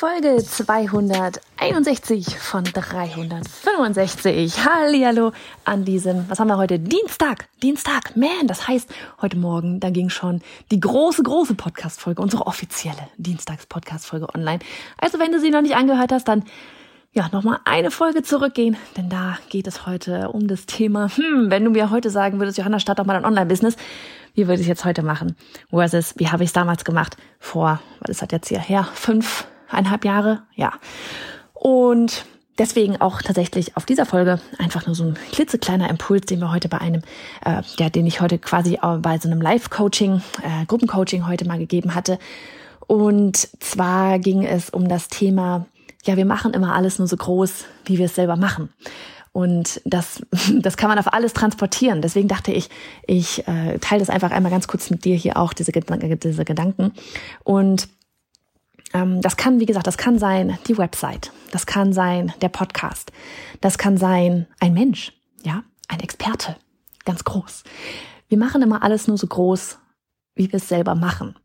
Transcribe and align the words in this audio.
Folge 0.00 0.42
261 0.42 2.38
von 2.38 2.64
365. 2.64 4.64
Hallihallo 4.64 5.32
an 5.66 5.84
diesem, 5.84 6.24
was 6.30 6.40
haben 6.40 6.48
wir 6.48 6.56
heute? 6.56 6.78
Dienstag. 6.78 7.48
Dienstag. 7.62 8.16
Man, 8.16 8.46
das 8.46 8.66
heißt, 8.66 8.88
heute 9.20 9.36
Morgen, 9.36 9.78
da 9.78 9.90
ging 9.90 10.08
schon 10.08 10.40
die 10.70 10.80
große, 10.80 11.22
große 11.22 11.54
Podcast-Folge, 11.54 12.22
unsere 12.22 12.46
offizielle 12.46 13.08
Dienstags-Podcast-Folge 13.18 14.26
online. 14.34 14.60
Also 14.96 15.18
wenn 15.18 15.32
du 15.32 15.38
sie 15.38 15.50
noch 15.50 15.60
nicht 15.60 15.76
angehört 15.76 16.12
hast, 16.12 16.28
dann 16.28 16.44
ja, 17.12 17.28
nochmal 17.30 17.58
eine 17.66 17.90
Folge 17.90 18.22
zurückgehen, 18.22 18.78
denn 18.96 19.10
da 19.10 19.36
geht 19.50 19.66
es 19.66 19.84
heute 19.84 20.30
um 20.30 20.48
das 20.48 20.64
Thema, 20.64 21.14
hm, 21.14 21.50
wenn 21.50 21.62
du 21.62 21.72
mir 21.72 21.90
heute 21.90 22.08
sagen 22.08 22.38
würdest, 22.38 22.56
Johanna, 22.56 22.80
start 22.80 23.00
doch 23.00 23.04
mal 23.04 23.16
ein 23.16 23.26
Online-Business, 23.26 23.76
wie 24.34 24.46
würde 24.46 24.54
ich 24.54 24.62
es 24.62 24.68
jetzt 24.68 24.86
heute 24.86 25.02
machen? 25.02 25.36
Versus, 25.68 26.14
wie 26.16 26.28
habe 26.28 26.42
ich 26.42 26.48
es 26.48 26.54
damals 26.54 26.86
gemacht? 26.86 27.18
Vor, 27.38 27.82
was 28.00 28.12
ist 28.12 28.22
das 28.22 28.28
jetzt 28.30 28.48
hier 28.48 28.60
her? 28.60 28.88
Fünf, 28.94 29.44
eineinhalb 29.70 30.04
Jahre, 30.04 30.42
ja. 30.54 30.72
Und 31.54 32.24
deswegen 32.58 33.00
auch 33.00 33.22
tatsächlich 33.22 33.76
auf 33.76 33.86
dieser 33.86 34.06
Folge 34.06 34.40
einfach 34.58 34.86
nur 34.86 34.94
so 34.94 35.04
ein 35.04 35.18
klitzekleiner 35.32 35.88
Impuls, 35.90 36.26
den 36.26 36.40
wir 36.40 36.52
heute 36.52 36.68
bei 36.68 36.78
einem, 36.78 37.02
äh, 37.44 37.62
ja, 37.78 37.90
den 37.90 38.06
ich 38.06 38.20
heute 38.20 38.38
quasi 38.38 38.78
bei 39.00 39.18
so 39.18 39.28
einem 39.28 39.40
Live-Coaching, 39.40 40.22
äh, 40.42 40.66
Gruppencoaching 40.66 41.26
heute 41.26 41.46
mal 41.46 41.58
gegeben 41.58 41.94
hatte. 41.94 42.18
Und 42.86 43.48
zwar 43.60 44.18
ging 44.18 44.44
es 44.44 44.70
um 44.70 44.88
das 44.88 45.08
Thema, 45.08 45.66
ja, 46.04 46.16
wir 46.16 46.24
machen 46.24 46.54
immer 46.54 46.74
alles 46.74 46.98
nur 46.98 47.08
so 47.08 47.16
groß, 47.16 47.64
wie 47.84 47.98
wir 47.98 48.06
es 48.06 48.14
selber 48.14 48.36
machen. 48.36 48.70
Und 49.32 49.80
das, 49.84 50.20
das 50.60 50.76
kann 50.76 50.88
man 50.88 50.98
auf 50.98 51.12
alles 51.12 51.32
transportieren. 51.32 52.02
Deswegen 52.02 52.28
dachte 52.28 52.52
ich, 52.52 52.68
ich 53.06 53.46
äh, 53.46 53.78
teile 53.78 54.00
das 54.00 54.10
einfach 54.10 54.30
einmal 54.32 54.50
ganz 54.50 54.66
kurz 54.66 54.90
mit 54.90 55.04
dir 55.04 55.16
hier 55.16 55.36
auch, 55.36 55.52
diese, 55.52 55.72
diese 55.72 56.44
Gedanken. 56.44 56.92
Und 57.44 57.88
das 58.92 59.36
kann, 59.36 59.60
wie 59.60 59.66
gesagt, 59.66 59.86
das 59.86 59.98
kann 59.98 60.18
sein 60.18 60.58
die 60.66 60.76
Website, 60.76 61.32
das 61.52 61.66
kann 61.66 61.92
sein 61.92 62.32
der 62.40 62.48
Podcast, 62.48 63.12
das 63.60 63.78
kann 63.78 63.96
sein 63.96 64.46
ein 64.58 64.74
Mensch, 64.74 65.12
ja, 65.42 65.62
ein 65.88 66.00
Experte, 66.00 66.56
ganz 67.04 67.24
groß. 67.24 67.64
Wir 68.28 68.38
machen 68.38 68.62
immer 68.62 68.82
alles 68.82 69.08
nur 69.08 69.18
so 69.18 69.26
groß, 69.26 69.78
wie 70.34 70.50
wir 70.50 70.56
es 70.56 70.68
selber 70.68 70.94
machen. 70.94 71.36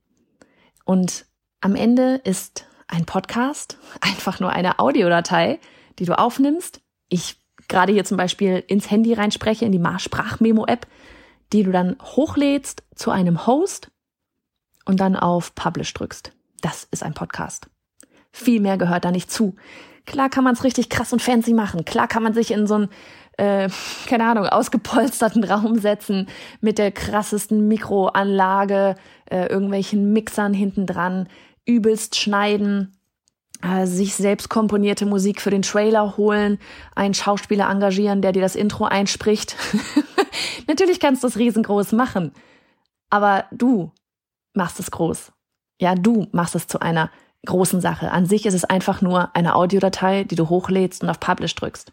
Und 0.86 1.26
am 1.62 1.76
Ende 1.76 2.22
ist 2.24 2.68
ein 2.88 3.06
Podcast 3.06 3.78
einfach 4.02 4.40
nur 4.40 4.52
eine 4.52 4.80
Audiodatei, 4.80 5.60
die 6.00 6.06
du 6.06 6.18
aufnimmst. 6.18 6.82
Ich 7.10 7.38
gerade 7.68 7.94
hier 7.94 8.06
zum 8.06 8.18
Beispiel 8.18 8.64
ins 8.68 8.90
Handy 8.92 9.14
reinspreche, 9.14 9.66
in 9.66 9.72
die 9.72 9.84
Sprachmemo-App, 9.98 10.88
die 11.54 11.64
du 11.64 11.72
dann 11.72 11.96
hochlädst 12.02 12.84
zu 12.96 13.12
einem 13.12 13.48
Host 13.48 13.92
und 14.86 15.00
dann 15.00 15.16
auf 15.16 15.56
Publish 15.56 15.94
drückst. 15.94 16.35
Das 16.66 16.88
ist 16.90 17.04
ein 17.04 17.14
Podcast. 17.14 17.68
Viel 18.32 18.60
mehr 18.60 18.80
gehört 18.80 19.06
da 19.06 19.12
nicht 19.12 19.32
zu. 19.32 19.56
Klar 20.08 20.30
kann 20.30 20.44
man 20.44 20.56
es 20.56 20.64
richtig 20.64 20.90
krass 20.90 21.14
und 21.14 21.22
fancy 21.22 21.54
machen. 21.54 21.86
Klar 21.86 22.08
kann 22.08 22.24
man 22.24 22.34
sich 22.34 22.50
in 22.50 22.66
so 22.66 22.74
einen, 22.74 22.90
äh, 23.38 23.70
keine 24.08 24.26
Ahnung, 24.26 24.48
ausgepolsterten 24.48 25.44
Raum 25.52 25.78
setzen 25.78 26.28
mit 26.62 26.80
der 26.80 26.92
krassesten 26.92 27.68
Mikroanlage, 27.68 28.96
äh, 29.30 29.46
irgendwelchen 29.46 30.12
Mixern 30.12 30.56
hinten 30.56 30.88
dran, 30.88 31.30
übelst 31.68 32.16
schneiden, 32.16 32.98
äh, 33.62 33.86
sich 33.86 34.16
selbst 34.16 34.50
komponierte 34.50 35.06
Musik 35.06 35.42
für 35.42 35.52
den 35.52 35.62
Trailer 35.62 36.18
holen, 36.18 36.58
einen 36.96 37.14
Schauspieler 37.14 37.70
engagieren, 37.70 38.24
der 38.24 38.32
dir 38.32 38.42
das 38.42 38.56
Intro 38.56 38.86
einspricht. 38.86 39.56
Natürlich 40.68 41.00
kannst 41.00 41.22
du 41.22 41.28
es 41.28 41.38
riesengroß 41.38 41.92
machen, 41.92 42.32
aber 43.12 43.46
du 43.52 43.92
machst 44.56 44.80
es 44.80 44.90
groß. 44.90 45.32
Ja, 45.80 45.96
du 45.96 46.28
machst 46.32 46.56
es 46.56 46.68
zu 46.68 46.80
einer 46.80 47.10
großen 47.46 47.82
Sache. 47.82 48.12
An 48.12 48.26
sich 48.26 48.46
ist 48.46 48.54
es 48.54 48.66
einfach 48.66 49.02
nur 49.02 49.36
eine 49.36 49.56
Audiodatei, 49.56 50.24
die 50.24 50.36
du 50.36 50.50
hochlädst 50.50 51.04
und 51.04 51.10
auf 51.10 51.20
Publish 51.20 51.56
drückst. 51.56 51.92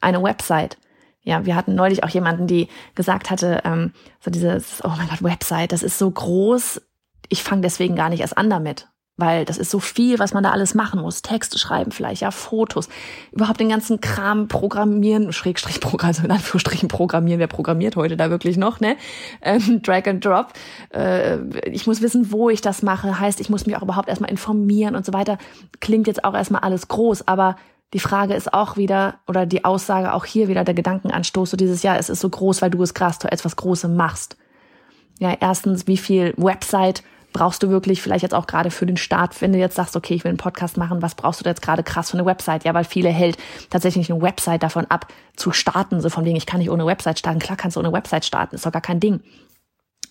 Eine 0.00 0.22
Website. 0.22 0.78
Ja, 1.22 1.46
wir 1.46 1.56
hatten 1.56 1.74
neulich 1.74 2.04
auch 2.04 2.08
jemanden, 2.10 2.46
die 2.46 2.68
gesagt 2.94 3.30
hatte, 3.30 3.62
ähm, 3.64 3.92
so 4.20 4.30
dieses, 4.30 4.84
oh 4.84 4.92
mein 4.96 5.08
Gott, 5.08 5.22
Website, 5.22 5.72
das 5.72 5.82
ist 5.82 5.98
so 5.98 6.10
groß, 6.10 6.82
ich 7.30 7.42
fange 7.42 7.62
deswegen 7.62 7.96
gar 7.96 8.10
nicht 8.10 8.20
erst 8.20 8.36
an 8.36 8.50
damit 8.50 8.88
weil 9.16 9.44
das 9.44 9.58
ist 9.58 9.70
so 9.70 9.78
viel, 9.78 10.18
was 10.18 10.34
man 10.34 10.42
da 10.42 10.50
alles 10.50 10.74
machen 10.74 11.00
muss. 11.00 11.22
Texte 11.22 11.58
schreiben 11.58 11.92
vielleicht, 11.92 12.22
ja, 12.22 12.30
Fotos, 12.32 12.88
überhaupt 13.30 13.60
den 13.60 13.68
ganzen 13.68 14.00
Kram 14.00 14.48
programmieren, 14.48 15.32
Schrägstrich 15.32 15.80
also 16.02 16.24
in 16.24 16.30
Anführungsstrichen 16.30 16.88
programmieren, 16.88 17.38
wer 17.38 17.46
programmiert 17.46 17.94
heute 17.94 18.16
da 18.16 18.30
wirklich 18.30 18.56
noch, 18.56 18.80
ne? 18.80 18.96
Ähm, 19.40 19.82
Drag 19.82 20.06
and 20.06 20.24
Drop. 20.24 20.52
Äh, 20.90 21.38
ich 21.68 21.86
muss 21.86 22.02
wissen, 22.02 22.32
wo 22.32 22.50
ich 22.50 22.60
das 22.60 22.82
mache, 22.82 23.20
heißt, 23.20 23.40
ich 23.40 23.50
muss 23.50 23.66
mich 23.66 23.76
auch 23.76 23.82
überhaupt 23.82 24.08
erstmal 24.08 24.30
informieren 24.30 24.96
und 24.96 25.06
so 25.06 25.12
weiter. 25.12 25.38
Klingt 25.80 26.08
jetzt 26.08 26.24
auch 26.24 26.34
erstmal 26.34 26.62
alles 26.62 26.88
groß, 26.88 27.28
aber 27.28 27.56
die 27.92 28.00
Frage 28.00 28.34
ist 28.34 28.52
auch 28.52 28.76
wieder, 28.76 29.20
oder 29.28 29.46
die 29.46 29.64
Aussage 29.64 30.12
auch 30.12 30.24
hier 30.24 30.48
wieder, 30.48 30.64
der 30.64 30.74
Gedankenanstoß, 30.74 31.50
so 31.50 31.56
dieses, 31.56 31.84
ja, 31.84 31.96
es 31.96 32.10
ist 32.10 32.20
so 32.20 32.28
groß, 32.28 32.60
weil 32.60 32.70
du 32.70 32.82
es 32.82 32.94
krass, 32.94 33.20
du 33.20 33.30
etwas 33.30 33.54
Großes 33.54 33.90
machst. 33.90 34.36
Ja, 35.20 35.36
erstens, 35.38 35.86
wie 35.86 35.96
viel 35.96 36.34
Website 36.36 37.04
brauchst 37.34 37.62
du 37.64 37.68
wirklich 37.68 38.00
vielleicht 38.00 38.22
jetzt 38.22 38.32
auch 38.32 38.46
gerade 38.46 38.70
für 38.70 38.86
den 38.86 38.96
Start, 38.96 39.42
wenn 39.42 39.52
du 39.52 39.58
jetzt 39.58 39.74
sagst, 39.74 39.96
okay, 39.96 40.14
ich 40.14 40.24
will 40.24 40.30
einen 40.30 40.38
Podcast 40.38 40.78
machen, 40.78 41.02
was 41.02 41.16
brauchst 41.16 41.44
du 41.44 41.48
jetzt 41.48 41.60
gerade 41.60 41.82
krass 41.82 42.12
für 42.12 42.16
eine 42.16 42.24
Website? 42.24 42.64
Ja, 42.64 42.72
weil 42.72 42.84
viele 42.84 43.10
hält 43.10 43.36
tatsächlich 43.68 44.10
eine 44.10 44.22
Website 44.22 44.62
davon 44.62 44.86
ab, 44.86 45.08
zu 45.36 45.50
starten, 45.52 46.00
so 46.00 46.08
von 46.08 46.24
wegen, 46.24 46.36
ich 46.36 46.46
kann 46.46 46.60
nicht 46.60 46.70
ohne 46.70 46.86
Website 46.86 47.18
starten. 47.18 47.40
Klar 47.40 47.56
kannst 47.56 47.76
du 47.76 47.80
ohne 47.80 47.92
Website 47.92 48.24
starten, 48.24 48.54
ist 48.54 48.64
doch 48.64 48.72
gar 48.72 48.80
kein 48.80 49.00
Ding. 49.00 49.20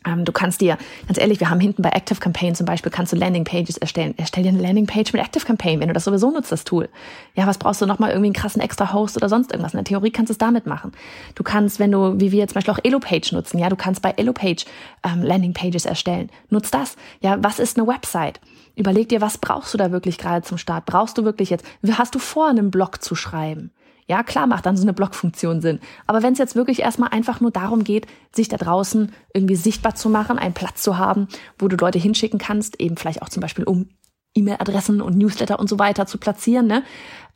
Ähm, 0.06 0.26
du 0.26 0.32
kannst 0.32 0.62
dir, 0.62 0.78
ganz 1.08 1.18
ehrlich, 1.18 1.40
wir 1.40 1.50
haben 1.50 1.60
hinten 1.60 1.82
bei 1.82 1.90
Active 1.90 2.20
Campaign 2.20 2.56
zum 2.56 2.66
Beispiel, 2.66 2.92
kannst 2.92 3.14
du 3.14 3.18
Landingpages 3.18 3.78
erstellen. 3.78 4.14
Erstell 4.18 4.44
dir 4.44 4.50
eine 4.50 4.62
Landingpage 4.62 5.14
mit 5.14 5.22
Active 5.22 5.46
Campaign, 5.46 5.80
wenn 5.80 5.88
du 5.88 5.94
das 5.94 6.04
sowieso 6.04 6.32
nutzt, 6.32 6.52
das 6.52 6.64
Tool. 6.64 6.90
Ja, 7.36 7.48
was 7.48 7.58
brauchst 7.58 7.82
du 7.82 7.86
nochmal 7.86 8.12
irgendwie 8.12 8.28
einen 8.28 8.34
krassen 8.34 8.62
extra 8.62 8.94
Host 8.94 9.18
oder 9.18 9.30
sonst 9.30 9.52
irgendwas? 9.52 9.74
In 9.74 9.78
der 9.78 9.86
Theorie 9.86 10.12
kannst 10.12 10.30
du 10.30 10.34
es 10.34 10.38
damit 10.38 10.66
machen. 10.66 10.92
Du 11.36 11.44
kannst, 11.44 11.80
wenn 11.80 11.92
du, 11.92 12.20
wie 12.20 12.32
wir 12.32 12.48
zum 12.48 12.56
Beispiel 12.56 12.74
auch 12.74 12.80
Elopage 12.84 13.34
nutzen, 13.34 13.60
ja, 13.60 13.70
du 13.70 13.76
kannst 13.76 14.02
bei 14.02 14.12
Elopage 14.12 14.66
ähm, 15.04 15.24
Landingpages 15.24 15.86
erstellen. 15.86 16.30
Nutz 16.50 16.72
das. 16.72 16.96
Ja, 17.22 17.38
was 17.42 17.60
ist 17.60 17.78
eine 17.78 17.88
Website? 17.88 18.40
Überleg 18.76 19.10
dir, 19.10 19.22
was 19.22 19.38
brauchst 19.38 19.74
du 19.74 19.78
da 19.78 19.92
wirklich 19.92 20.18
gerade 20.18 20.44
zum 20.44 20.58
Start? 20.58 20.86
Brauchst 20.86 21.18
du 21.18 21.24
wirklich 21.24 21.50
jetzt, 21.50 21.66
hast 21.92 22.16
du 22.16 22.20
vor, 22.20 22.48
einen 22.48 22.72
Blog 22.72 23.04
zu 23.04 23.16
schreiben? 23.16 23.72
Ja, 24.08 24.24
klar 24.24 24.48
macht 24.48 24.66
dann 24.66 24.78
so 24.78 24.84
eine 24.84 24.94
Blockfunktion 24.94 25.62
Sinn. 25.62 25.80
Aber 26.08 26.24
wenn 26.24 26.34
es 26.34 26.40
jetzt 26.40 26.56
wirklich 26.56 26.80
erstmal 26.80 27.10
einfach 27.10 27.40
nur 27.40 27.52
darum 27.52 27.84
geht, 27.84 28.08
sich 28.34 28.50
da 28.50 28.58
draußen 28.58 29.12
irgendwie 29.34 29.56
sichtbar 29.56 29.96
zu 29.96 30.10
machen, 30.10 30.38
einen 30.38 30.54
Platz 30.54 30.82
zu 30.82 30.98
haben, 30.98 31.28
wo 31.58 31.68
du 31.68 31.76
Leute 31.76 32.00
hinschicken 32.00 32.40
kannst, 32.40 32.80
eben 32.80 32.98
vielleicht 32.98 33.22
auch 33.22 33.30
zum 33.30 33.42
Beispiel 33.42 33.66
um 33.66 33.90
E-Mail-Adressen 34.36 35.02
und 35.02 35.18
Newsletter 35.18 35.60
und 35.60 35.70
so 35.70 35.80
weiter 35.80 36.06
zu 36.08 36.18
platzieren 36.18 36.68
ne? 36.68 36.84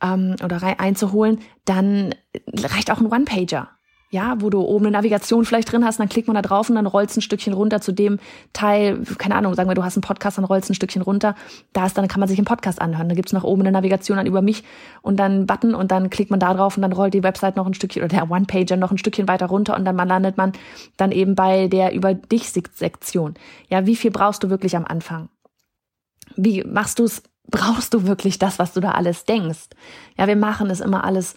ähm, 0.02 0.36
oder 0.42 0.62
rein 0.62 0.78
einzuholen, 0.78 1.40
dann 1.64 2.14
reicht 2.52 2.90
auch 2.90 3.00
ein 3.00 3.06
One-Pager 3.06 3.68
ja, 4.10 4.36
wo 4.38 4.48
du 4.48 4.60
oben 4.60 4.86
eine 4.86 4.96
Navigation 4.96 5.44
vielleicht 5.44 5.70
drin 5.70 5.84
hast, 5.84 6.00
dann 6.00 6.08
klickt 6.08 6.28
man 6.28 6.34
da 6.34 6.40
drauf 6.40 6.70
und 6.70 6.76
dann 6.76 6.86
rollst 6.86 7.16
ein 7.18 7.20
Stückchen 7.20 7.52
runter 7.52 7.80
zu 7.82 7.92
dem 7.92 8.18
Teil, 8.54 9.02
keine 9.18 9.34
Ahnung, 9.34 9.54
sagen 9.54 9.68
wir, 9.68 9.74
du 9.74 9.84
hast 9.84 9.96
einen 9.96 10.02
Podcast, 10.02 10.38
dann 10.38 10.46
rollst 10.46 10.70
ein 10.70 10.74
Stückchen 10.74 11.02
runter, 11.02 11.34
da 11.74 11.84
ist 11.84 11.98
dann 11.98 12.08
kann 12.08 12.20
man 12.20 12.28
sich 12.28 12.38
einen 12.38 12.46
Podcast 12.46 12.80
anhören. 12.80 13.08
Da 13.10 13.14
gibt's 13.14 13.32
nach 13.32 13.44
oben 13.44 13.62
eine 13.62 13.72
Navigation 13.72 14.16
dann 14.16 14.26
über 14.26 14.40
mich 14.40 14.64
und 15.02 15.18
dann 15.18 15.32
einen 15.32 15.46
Button 15.46 15.74
und 15.74 15.90
dann 15.90 16.08
klickt 16.08 16.30
man 16.30 16.40
da 16.40 16.54
drauf 16.54 16.76
und 16.76 16.82
dann 16.82 16.92
rollt 16.92 17.12
die 17.12 17.22
Website 17.22 17.56
noch 17.56 17.66
ein 17.66 17.74
Stückchen 17.74 18.02
oder 18.02 18.08
der 18.08 18.30
One-Pager 18.30 18.76
noch 18.76 18.90
ein 18.90 18.98
Stückchen 18.98 19.28
weiter 19.28 19.46
runter 19.46 19.76
und 19.76 19.84
dann 19.84 19.96
landet 19.96 20.38
man 20.38 20.52
dann 20.96 21.12
eben 21.12 21.34
bei 21.34 21.68
der 21.68 21.92
über 21.92 22.14
dich 22.14 22.50
Sektion. 22.50 23.34
Ja, 23.68 23.84
wie 23.84 23.96
viel 23.96 24.10
brauchst 24.10 24.42
du 24.42 24.48
wirklich 24.48 24.74
am 24.74 24.86
Anfang? 24.86 25.28
Wie 26.36 26.64
machst 26.64 26.98
du 26.98 27.04
es? 27.04 27.22
Brauchst 27.50 27.94
du 27.94 28.06
wirklich 28.06 28.38
das, 28.38 28.58
was 28.58 28.74
du 28.74 28.80
da 28.80 28.90
alles 28.90 29.24
denkst? 29.24 29.68
Ja, 30.18 30.26
wir 30.26 30.36
machen 30.36 30.68
es 30.68 30.80
immer 30.80 31.04
alles 31.04 31.34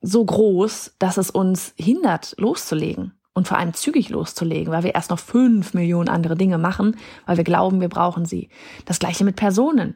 so 0.00 0.24
groß, 0.24 0.94
dass 0.98 1.16
es 1.16 1.30
uns 1.30 1.74
hindert, 1.76 2.34
loszulegen. 2.38 3.14
und 3.34 3.46
vor 3.46 3.56
allem 3.56 3.72
zügig 3.72 4.08
loszulegen, 4.08 4.72
weil 4.72 4.82
wir 4.82 4.96
erst 4.96 5.10
noch 5.10 5.18
fünf 5.20 5.72
Millionen 5.72 6.08
andere 6.08 6.34
Dinge 6.34 6.58
machen, 6.58 6.96
weil 7.24 7.36
wir 7.36 7.44
glauben, 7.44 7.80
wir 7.80 7.88
brauchen 7.88 8.26
sie. 8.26 8.48
Das 8.84 8.98
gleiche 8.98 9.24
mit 9.24 9.36
Personen. 9.36 9.94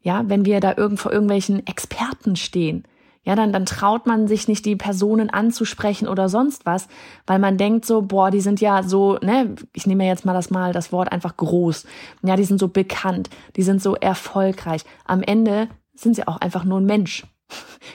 Ja, 0.00 0.24
wenn 0.28 0.44
wir 0.44 0.58
da 0.58 0.74
irgend 0.76 0.98
vor 0.98 1.12
irgendwelchen 1.12 1.64
Experten 1.64 2.34
stehen, 2.34 2.84
ja, 3.24 3.36
dann, 3.36 3.52
dann 3.52 3.66
traut 3.66 4.06
man 4.06 4.26
sich 4.26 4.48
nicht, 4.48 4.64
die 4.64 4.74
Personen 4.74 5.30
anzusprechen 5.30 6.08
oder 6.08 6.28
sonst 6.28 6.66
was, 6.66 6.88
weil 7.24 7.38
man 7.38 7.56
denkt 7.56 7.84
so, 7.84 8.02
boah, 8.02 8.32
die 8.32 8.40
sind 8.40 8.60
ja 8.60 8.82
so, 8.82 9.16
ne, 9.22 9.54
ich 9.72 9.86
nehme 9.86 10.04
jetzt 10.04 10.24
mal 10.24 10.32
das 10.32 10.50
mal, 10.50 10.72
das 10.72 10.90
Wort 10.90 11.12
einfach 11.12 11.36
groß. 11.36 11.86
Ja, 12.24 12.34
die 12.34 12.44
sind 12.44 12.58
so 12.58 12.66
bekannt, 12.66 13.30
die 13.54 13.62
sind 13.62 13.80
so 13.80 13.94
erfolgreich. 13.94 14.82
Am 15.04 15.22
Ende 15.22 15.68
sind 15.94 16.16
sie 16.16 16.26
auch 16.26 16.38
einfach 16.38 16.64
nur 16.64 16.80
ein 16.80 16.86
Mensch. 16.86 17.24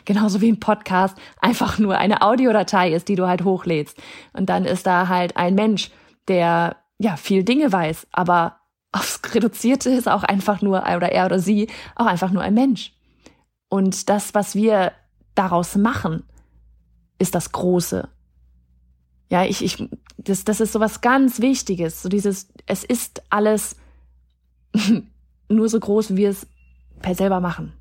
Genauso 0.06 0.42
wie 0.42 0.52
ein 0.52 0.60
Podcast 0.60 1.18
einfach 1.42 1.80
nur 1.80 1.98
eine 1.98 2.22
Audiodatei 2.22 2.94
ist, 2.94 3.08
die 3.08 3.16
du 3.16 3.28
halt 3.28 3.44
hochlädst. 3.44 3.98
Und 4.34 4.50
dann 4.50 4.66
ist 4.66 4.88
da 4.88 5.08
halt 5.08 5.38
ein 5.38 5.56
Mensch, 5.56 5.92
der 6.28 6.78
ja 7.00 7.16
viel 7.16 7.44
Dinge 7.44 7.72
weiß, 7.72 8.08
aber 8.12 8.58
aufs 8.92 9.22
Reduzierte 9.34 9.90
ist 9.90 10.08
auch 10.08 10.24
einfach 10.24 10.62
nur, 10.62 10.82
oder 10.82 11.12
er 11.12 11.26
oder 11.26 11.40
sie, 11.40 11.68
auch 11.96 12.06
einfach 12.06 12.32
nur 12.32 12.42
ein 12.42 12.54
Mensch. 12.54 12.94
Und 13.70 14.10
das, 14.10 14.34
was 14.34 14.56
wir 14.56 14.94
daraus 15.36 15.76
machen, 15.76 16.24
ist 17.20 17.36
das 17.36 17.52
Große. 17.52 18.08
Ja, 19.30 19.44
ich, 19.44 19.64
ich, 19.64 19.90
das, 20.18 20.46
das 20.46 20.62
ist 20.62 20.72
so 20.72 20.80
was 20.80 21.02
ganz 21.02 21.42
Wichtiges. 21.42 22.02
So 22.02 22.10
dieses, 22.10 22.48
es 22.66 22.84
ist 22.84 23.24
alles 23.30 23.76
nur 25.50 25.70
so 25.70 25.80
groß, 25.80 26.12
wie 26.12 26.18
wir 26.18 26.30
es 26.30 26.48
per 27.02 27.16
selber 27.16 27.40
machen. 27.40 27.74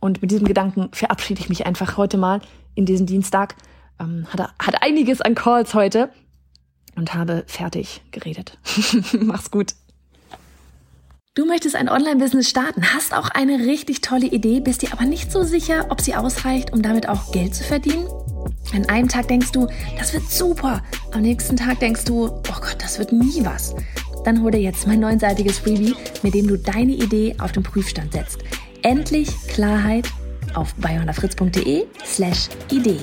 Und 0.00 0.22
mit 0.22 0.30
diesem 0.30 0.46
Gedanken 0.46 0.88
verabschiede 0.92 1.40
ich 1.40 1.48
mich 1.48 1.66
einfach 1.66 1.96
heute 1.96 2.16
mal 2.16 2.40
in 2.74 2.86
diesen 2.86 3.06
Dienstag. 3.06 3.54
Ähm, 4.00 4.26
hat, 4.32 4.40
hat 4.58 4.82
einiges 4.82 5.20
an 5.20 5.34
Calls 5.34 5.74
heute 5.74 6.10
und 6.96 7.14
habe 7.14 7.44
fertig 7.46 8.02
geredet. 8.10 8.58
Mach's 9.12 9.50
gut. 9.50 9.74
Du 11.34 11.46
möchtest 11.46 11.76
ein 11.76 11.88
Online-Business 11.88 12.50
starten, 12.50 12.92
hast 12.92 13.14
auch 13.14 13.28
eine 13.30 13.60
richtig 13.60 14.00
tolle 14.00 14.26
Idee, 14.26 14.58
bist 14.58 14.82
dir 14.82 14.92
aber 14.92 15.04
nicht 15.04 15.30
so 15.30 15.44
sicher, 15.44 15.86
ob 15.90 16.00
sie 16.00 16.16
ausreicht, 16.16 16.72
um 16.72 16.82
damit 16.82 17.08
auch 17.08 17.30
Geld 17.30 17.54
zu 17.54 17.62
verdienen? 17.62 18.08
An 18.74 18.88
einem 18.88 19.08
Tag 19.08 19.28
denkst 19.28 19.52
du, 19.52 19.68
das 19.96 20.12
wird 20.12 20.28
super. 20.28 20.82
Am 21.12 21.22
nächsten 21.22 21.56
Tag 21.56 21.78
denkst 21.78 22.04
du, 22.04 22.26
oh 22.26 22.42
Gott, 22.42 22.76
das 22.78 22.98
wird 22.98 23.12
nie 23.12 23.44
was. 23.44 23.76
Dann 24.24 24.42
hol 24.42 24.50
dir 24.50 24.60
jetzt 24.60 24.86
mein 24.86 25.00
neunseitiges 25.00 25.60
Freebie, 25.60 25.94
mit 26.22 26.34
dem 26.34 26.46
du 26.46 26.58
deine 26.58 26.92
Idee 26.92 27.36
auf 27.38 27.52
den 27.52 27.62
Prüfstand 27.62 28.12
setzt. 28.12 28.38
Endlich 28.82 29.28
Klarheit 29.48 30.06
auf 30.54 30.74
bayonafritz.de 30.76 31.84
slash 32.04 32.48
Idee. 32.70 33.00